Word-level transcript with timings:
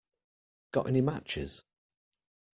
Got 0.71 0.87
any 0.89 1.01
matches? 1.01 1.63